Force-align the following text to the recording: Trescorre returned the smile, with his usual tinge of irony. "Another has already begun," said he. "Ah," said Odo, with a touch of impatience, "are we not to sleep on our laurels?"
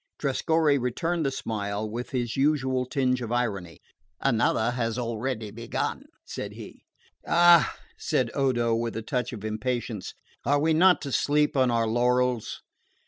Trescorre 0.17 0.79
returned 0.79 1.27
the 1.27 1.31
smile, 1.31 1.87
with 1.87 2.09
his 2.09 2.35
usual 2.35 2.87
tinge 2.87 3.21
of 3.21 3.31
irony. 3.31 3.81
"Another 4.19 4.71
has 4.71 4.97
already 4.97 5.51
begun," 5.51 6.05
said 6.25 6.53
he. 6.53 6.85
"Ah," 7.27 7.77
said 7.99 8.31
Odo, 8.33 8.73
with 8.73 8.97
a 8.97 9.03
touch 9.03 9.31
of 9.31 9.45
impatience, 9.45 10.15
"are 10.43 10.59
we 10.59 10.73
not 10.73 11.03
to 11.03 11.11
sleep 11.11 11.55
on 11.55 11.69
our 11.69 11.85
laurels?" 11.85 12.63